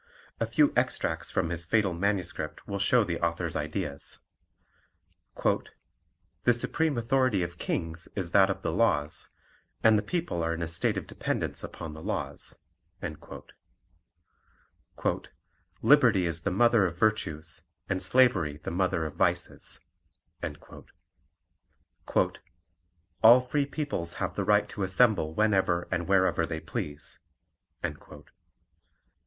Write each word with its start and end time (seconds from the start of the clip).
A 0.39 0.47
few 0.47 0.73
extracts 0.75 1.29
from 1.29 1.51
his 1.51 1.67
fatal 1.67 1.93
MS. 1.93 2.33
will 2.65 2.79
show 2.79 3.03
the 3.03 3.19
author's 3.23 3.55
ideas: 3.55 4.17
"The 5.35 6.53
supreme 6.53 6.97
authority 6.97 7.43
of 7.43 7.59
kings 7.59 8.07
is 8.15 8.31
that 8.31 8.49
of 8.49 8.63
the 8.63 8.71
laws, 8.73 9.29
and 9.83 9.99
the 9.99 10.01
people 10.01 10.41
are 10.41 10.55
in 10.55 10.63
a 10.63 10.67
state 10.67 10.97
of 10.97 11.05
dependence 11.05 11.63
upon 11.63 11.93
the 11.93 12.01
laws." 12.01 12.57
"Liberty 15.83 16.25
is 16.25 16.41
the 16.41 16.49
mother 16.51 16.87
of 16.87 16.97
virtues, 16.97 17.61
and 17.87 18.01
slavery 18.01 18.57
the 18.57 18.71
mother 18.71 19.05
of 19.05 19.13
vices." 19.15 19.81
"All 23.21 23.41
free 23.41 23.65
peoples 23.67 24.13
have 24.15 24.33
the 24.33 24.43
right 24.45 24.67
to 24.69 24.81
assemble 24.81 25.35
whenever 25.35 25.87
and 25.91 26.07
wherever 26.07 26.47
they 26.47 26.59
please." 26.59 27.19